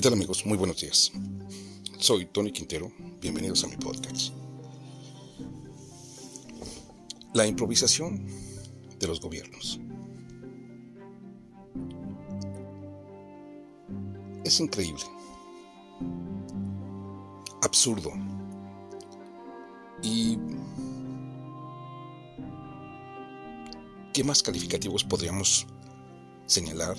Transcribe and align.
¿Qué 0.00 0.04
tal 0.04 0.14
amigos? 0.14 0.46
Muy 0.46 0.56
buenos 0.56 0.80
días. 0.80 1.12
Soy 1.98 2.24
Tony 2.24 2.52
Quintero. 2.52 2.90
Bienvenidos 3.20 3.64
a 3.64 3.66
mi 3.66 3.76
podcast. 3.76 4.32
La 7.34 7.46
improvisación 7.46 8.26
de 8.98 9.06
los 9.06 9.20
gobiernos. 9.20 9.78
Es 14.42 14.58
increíble. 14.58 15.04
Absurdo. 17.60 18.10
Y... 20.02 20.38
¿Qué 24.14 24.24
más 24.24 24.42
calificativos 24.42 25.04
podríamos 25.04 25.66
señalar 26.46 26.96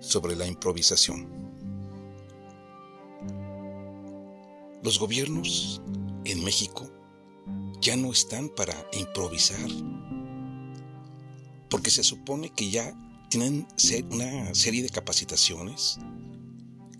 sobre 0.00 0.34
la 0.34 0.48
improvisación? 0.48 1.43
Los 4.84 4.98
gobiernos 4.98 5.80
en 6.26 6.44
México 6.44 6.90
ya 7.80 7.96
no 7.96 8.12
están 8.12 8.50
para 8.50 8.74
improvisar, 8.92 9.66
porque 11.70 11.90
se 11.90 12.04
supone 12.04 12.50
que 12.50 12.68
ya 12.68 12.94
tienen 13.30 13.66
una 14.10 14.54
serie 14.54 14.82
de 14.82 14.90
capacitaciones, 14.90 15.98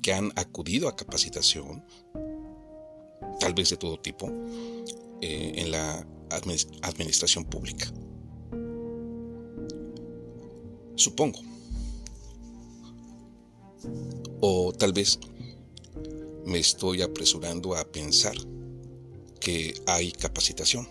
que 0.00 0.14
han 0.14 0.32
acudido 0.36 0.88
a 0.88 0.96
capacitación, 0.96 1.84
tal 3.38 3.52
vez 3.52 3.68
de 3.68 3.76
todo 3.76 4.00
tipo, 4.00 4.32
eh, 5.20 5.52
en 5.56 5.70
la 5.70 6.06
administración 6.80 7.44
pública. 7.44 7.92
Supongo. 10.96 11.40
O 14.40 14.72
tal 14.72 14.94
vez 14.94 15.18
me 16.46 16.58
estoy 16.58 17.02
apresurando 17.02 17.74
a 17.74 17.84
pensar 17.84 18.34
que 19.40 19.74
hay 19.86 20.12
capacitación. 20.12 20.88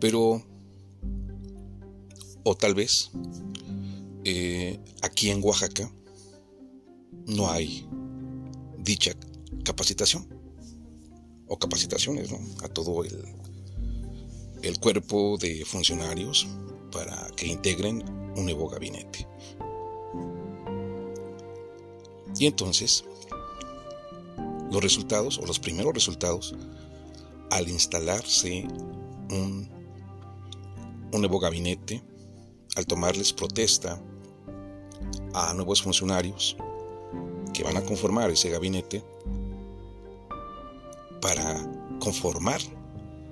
Pero, 0.00 0.42
o 2.42 2.54
tal 2.56 2.74
vez, 2.74 3.10
eh, 4.24 4.80
aquí 5.02 5.30
en 5.30 5.42
Oaxaca 5.42 5.90
no 7.26 7.50
hay 7.50 7.86
dicha 8.78 9.12
capacitación 9.64 10.26
o 11.46 11.58
capacitaciones 11.58 12.32
¿no? 12.32 12.38
a 12.64 12.68
todo 12.68 13.04
el, 13.04 13.22
el 14.62 14.80
cuerpo 14.80 15.36
de 15.38 15.64
funcionarios 15.64 16.48
para 16.90 17.28
que 17.36 17.46
integren 17.46 18.02
un 18.36 18.44
nuevo 18.44 18.68
gabinete. 18.68 19.26
Y 22.42 22.46
entonces, 22.46 23.04
los 24.72 24.82
resultados 24.82 25.38
o 25.38 25.46
los 25.46 25.60
primeros 25.60 25.94
resultados, 25.94 26.56
al 27.52 27.68
instalarse 27.68 28.66
un, 29.30 29.70
nuevo 31.12 31.38
gabinete, 31.38 32.02
al 32.74 32.84
tomarles 32.84 33.32
protesta 33.32 34.02
a 35.34 35.54
nuevos 35.54 35.82
funcionarios 35.82 36.56
que 37.54 37.62
van 37.62 37.76
a 37.76 37.84
conformar 37.84 38.28
ese 38.32 38.50
gabinete 38.50 39.04
para 41.20 41.64
conformar 42.00 42.60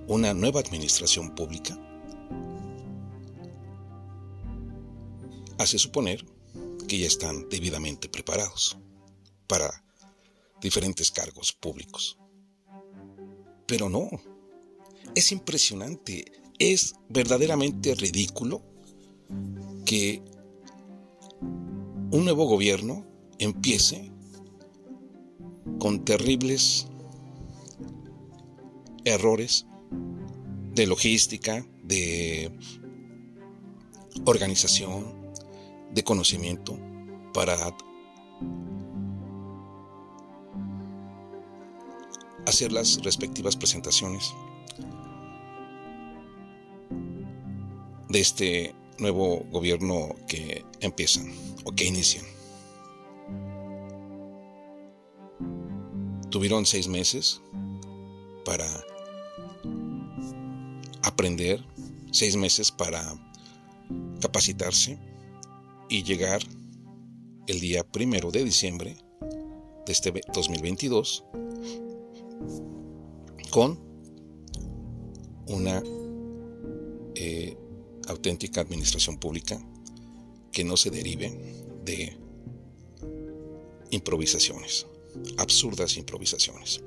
una 0.06 0.34
nueva 0.34 0.60
administración 0.60 1.34
pública, 1.34 1.76
hace 5.58 5.80
suponer 5.80 6.24
que 6.86 7.00
ya 7.00 7.08
están 7.08 7.48
debidamente 7.48 8.08
preparados 8.08 8.78
para 9.50 9.82
diferentes 10.60 11.10
cargos 11.10 11.52
públicos. 11.52 12.16
Pero 13.66 13.88
no, 13.88 14.08
es 15.16 15.32
impresionante, 15.32 16.24
es 16.60 16.94
verdaderamente 17.08 17.96
ridículo 17.96 18.62
que 19.84 20.22
un 22.12 22.24
nuevo 22.24 22.44
gobierno 22.46 23.04
empiece 23.40 24.12
con 25.80 26.04
terribles 26.04 26.86
errores 29.04 29.66
de 30.74 30.86
logística, 30.86 31.66
de 31.82 32.56
organización, 34.26 35.32
de 35.92 36.04
conocimiento 36.04 36.78
para 37.34 37.56
hacer 42.50 42.72
las 42.72 43.00
respectivas 43.02 43.56
presentaciones 43.56 44.34
de 48.08 48.20
este 48.20 48.74
nuevo 48.98 49.46
gobierno 49.50 50.16
que 50.28 50.64
empiezan 50.80 51.32
o 51.64 51.72
que 51.72 51.84
inician. 51.86 52.24
Tuvieron 56.30 56.66
seis 56.66 56.88
meses 56.88 57.40
para 58.44 58.66
aprender, 61.02 61.64
seis 62.10 62.36
meses 62.36 62.70
para 62.72 63.00
capacitarse 64.20 64.98
y 65.88 66.02
llegar 66.02 66.42
el 67.46 67.60
día 67.60 67.84
primero 67.84 68.30
de 68.30 68.44
diciembre 68.44 68.96
de 69.86 69.92
este 69.92 70.12
2022 70.34 71.24
con 73.50 73.78
una 75.48 75.82
eh, 77.14 77.56
auténtica 78.06 78.60
administración 78.60 79.18
pública 79.18 79.60
que 80.52 80.64
no 80.64 80.76
se 80.76 80.90
derive 80.90 81.30
de 81.84 82.16
improvisaciones, 83.90 84.86
absurdas 85.36 85.96
improvisaciones. 85.96 86.82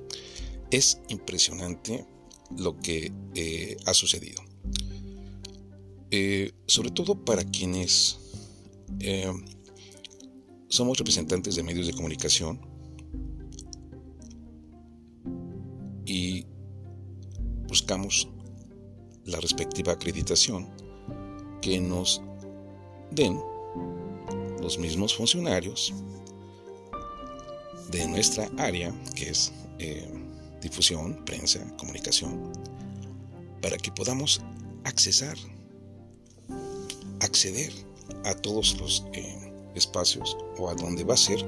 Es 0.72 1.00
impresionante 1.10 2.06
lo 2.58 2.80
que 2.80 3.12
eh, 3.36 3.78
ha 3.86 3.94
sucedido. 3.94 4.42
Eh, 6.12 6.52
sobre 6.68 6.92
todo 6.92 7.26
para 7.26 7.44
quienes 7.44 8.20
somos 10.68 10.98
representantes 10.98 11.56
de 11.56 11.64
medios 11.64 11.88
de 11.88 11.94
comunicación 11.94 12.73
y 16.14 16.46
buscamos 17.68 18.28
la 19.26 19.40
respectiva 19.40 19.94
acreditación 19.94 20.70
que 21.60 21.82
nos 21.82 22.22
den 23.10 23.42
los 24.62 24.78
mismos 24.78 25.16
funcionarios 25.16 25.92
de 27.90 28.08
nuestra 28.08 28.48
área, 28.60 28.94
que 29.16 29.32
es 29.32 29.52
eh, 29.80 30.08
difusión, 30.62 31.26
prensa, 31.26 31.60
comunicación, 31.78 32.52
para 33.60 33.78
que 33.78 33.92
podamos 33.92 34.40
accesar, 34.84 35.36
acceder 37.22 37.74
a 38.24 38.36
todos 38.36 38.80
los 38.80 39.04
eh, 39.14 39.52
espacios 39.74 40.38
o 40.60 40.70
a 40.70 40.76
donde 40.76 41.04
va 41.04 41.16
a 41.16 41.18
ser 41.18 41.44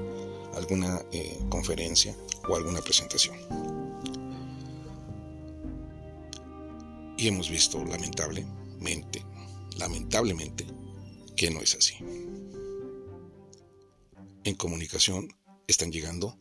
alguna 0.56 1.06
eh, 1.12 1.38
conferencia 1.50 2.16
o 2.50 2.56
alguna 2.56 2.82
presentación. 2.82 3.75
Y 7.18 7.28
hemos 7.28 7.50
visto 7.50 7.84
lamentablemente, 7.86 9.24
lamentablemente, 9.78 10.66
que 11.36 11.50
no 11.50 11.62
es 11.62 11.76
así. 11.76 11.96
En 14.44 14.56
comunicación 14.56 15.28
están 15.68 15.92
llegando 15.92 16.38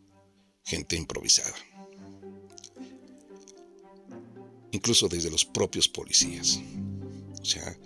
gente 0.65 0.97
improvisada. 0.97 1.55
Incluso 4.73 5.09
desde 5.09 5.31
los 5.31 5.45
propios 5.45 5.89
policías. 5.89 6.61
O 7.41 7.45
sea, 7.45 7.79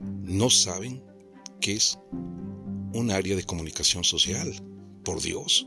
no 0.00 0.48
saben 0.48 1.02
qué 1.60 1.74
es 1.74 1.98
un 2.92 3.10
área 3.10 3.36
de 3.36 3.44
comunicación 3.44 4.04
social. 4.04 4.52
Por 5.04 5.20
Dios. 5.22 5.66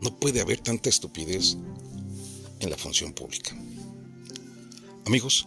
No 0.00 0.16
puede 0.18 0.40
haber 0.40 0.60
tanta 0.60 0.88
estupidez 0.88 1.58
en 2.60 2.70
la 2.70 2.76
función 2.76 3.12
pública. 3.12 3.54
Amigos, 5.06 5.46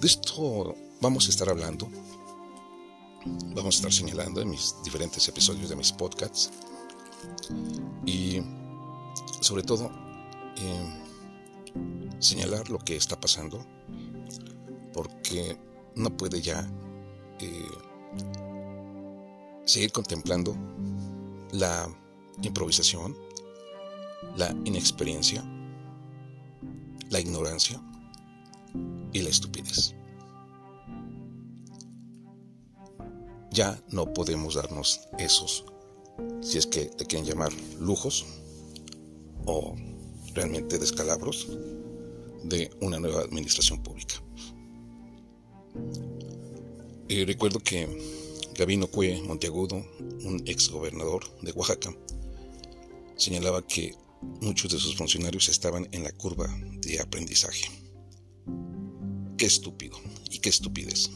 de 0.00 0.06
esto 0.06 0.74
vamos 1.00 1.26
a 1.26 1.30
estar 1.30 1.48
hablando, 1.48 1.88
vamos 3.54 3.76
a 3.76 3.78
estar 3.78 3.92
señalando 3.92 4.40
en 4.40 4.50
mis 4.50 4.74
diferentes 4.84 5.26
episodios 5.28 5.68
de 5.68 5.76
mis 5.76 5.92
podcasts 5.92 6.50
y 8.04 8.40
sobre 9.40 9.62
todo 9.62 9.90
eh, 10.56 11.00
señalar 12.18 12.68
lo 12.70 12.78
que 12.78 12.96
está 12.96 13.18
pasando 13.18 13.64
porque 14.92 15.58
no 15.96 16.16
puede 16.16 16.40
ya 16.40 16.68
eh, 17.40 17.68
seguir 19.64 19.92
contemplando 19.92 20.56
la 21.52 21.88
improvisación, 22.42 23.16
la 24.36 24.50
inexperiencia, 24.64 25.44
la 27.14 27.20
ignorancia 27.20 27.80
y 29.12 29.22
la 29.22 29.30
estupidez. 29.30 29.94
Ya 33.52 33.80
no 33.92 34.12
podemos 34.12 34.56
darnos 34.56 35.00
esos, 35.20 35.64
si 36.40 36.58
es 36.58 36.66
que 36.66 36.86
te 36.86 37.06
quieren 37.06 37.24
llamar 37.24 37.52
lujos 37.78 38.26
o 39.46 39.76
realmente 40.34 40.76
descalabros 40.76 41.56
de 42.42 42.68
una 42.80 42.98
nueva 42.98 43.20
administración 43.20 43.80
pública. 43.80 44.16
Y 47.06 47.24
recuerdo 47.26 47.60
que 47.60 47.86
Gabino 48.58 48.88
Cue 48.88 49.22
Monteagudo, 49.22 49.76
un 50.24 50.42
ex 50.46 50.68
gobernador 50.68 51.22
de 51.42 51.52
Oaxaca, 51.52 51.94
señalaba 53.16 53.64
que 53.64 53.94
muchos 54.40 54.72
de 54.72 54.78
sus 54.78 54.96
funcionarios 54.96 55.48
estaban 55.48 55.88
en 55.92 56.04
la 56.04 56.12
curva 56.12 56.46
de 56.80 57.00
aprendizaje. 57.00 57.64
Qué 59.36 59.46
estúpido 59.46 59.96
y 60.30 60.38
qué 60.38 60.50
estupidez. 60.50 61.10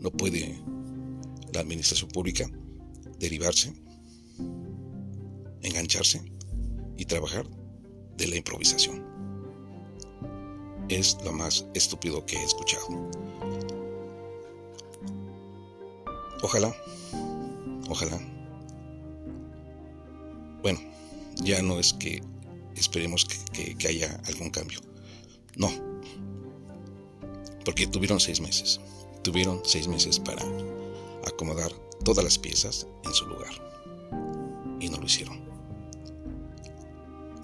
No 0.00 0.10
puede 0.10 0.60
la 1.52 1.60
administración 1.60 2.10
pública 2.10 2.50
derivarse, 3.18 3.72
engancharse 5.62 6.22
y 6.96 7.04
trabajar 7.04 7.46
de 8.16 8.28
la 8.28 8.36
improvisación. 8.36 9.04
Es 10.88 11.16
lo 11.24 11.32
más 11.32 11.66
estúpido 11.74 12.24
que 12.26 12.36
he 12.36 12.44
escuchado. 12.44 12.86
Ojalá, 16.42 16.74
ojalá. 17.88 18.20
Bueno, 20.62 20.78
ya 21.42 21.62
no 21.62 21.78
es 21.78 21.92
que 21.92 22.22
esperemos 22.74 23.24
que, 23.24 23.88
haya 23.88 24.20
algún 24.26 24.50
cambio. 24.50 24.80
No. 25.56 25.70
Porque 27.64 27.86
tuvieron 27.86 28.20
seis 28.20 28.40
meses. 28.40 28.80
Tuvieron 29.22 29.60
seis 29.64 29.88
meses 29.88 30.20
para 30.20 30.42
acomodar 31.26 31.72
todas 32.04 32.24
las 32.24 32.38
piezas 32.38 32.86
en 33.04 33.12
su 33.12 33.26
lugar. 33.26 33.50
Y 34.80 34.88
no 34.88 34.98
lo 34.98 35.06
hicieron. 35.06 35.40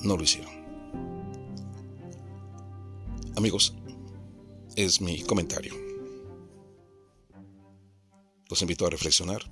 No 0.02 0.16
lo 0.16 0.22
hicieron. 0.22 0.52
Amigos, 3.36 3.74
es 4.76 5.00
mi 5.00 5.22
comentario. 5.22 5.74
Los 8.48 8.60
invito 8.60 8.86
a 8.86 8.90
reflexionar, 8.90 9.42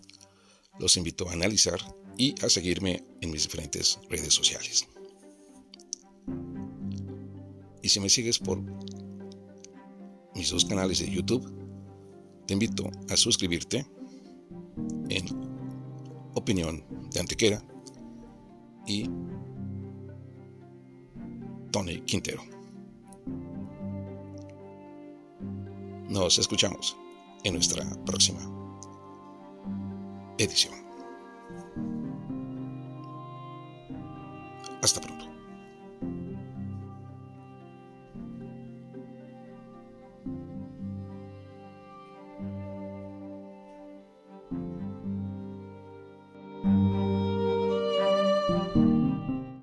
los 0.79 0.99
invito 0.99 1.29
a 1.29 1.33
analizar 1.33 1.81
y 2.21 2.35
a 2.45 2.51
seguirme 2.51 3.03
en 3.23 3.31
mis 3.31 3.45
diferentes 3.45 3.99
redes 4.11 4.35
sociales. 4.35 4.87
Y 7.83 7.89
si 7.89 7.99
me 7.99 8.11
sigues 8.11 8.39
por 8.39 8.61
mis 10.35 10.51
dos 10.51 10.67
canales 10.67 10.99
de 10.99 11.11
YouTube, 11.11 11.51
te 12.47 12.53
invito 12.53 12.91
a 13.09 13.17
suscribirte 13.17 13.87
en 15.09 15.25
Opinión 16.35 16.85
de 17.11 17.21
Antequera 17.21 17.65
y 18.87 19.09
Tony 21.71 22.03
Quintero. 22.03 22.43
Nos 26.11 26.39
escuchamos 26.39 26.99
en 27.45 27.55
nuestra 27.55 27.89
próxima 28.05 28.41
edición. 30.37 30.90
Hasta 34.83 35.01
pronto. 35.01 35.20